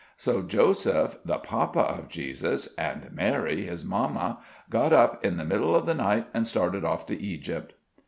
So 0.17 0.41
Joseph, 0.41 1.17
the 1.23 1.37
papa 1.37 1.81
of 1.81 2.07
Jesus, 2.09 2.73
and 2.75 3.11
Mary, 3.13 3.61
His 3.67 3.85
mamma, 3.85 4.39
got 4.67 4.91
up 4.93 5.23
in 5.23 5.37
the 5.37 5.45
middle 5.45 5.75
of 5.75 5.85
the 5.85 5.93
night, 5.93 6.25
and 6.33 6.47
started 6.47 6.83
off 6.83 7.05
to 7.05 7.21
Egypt." 7.21 7.73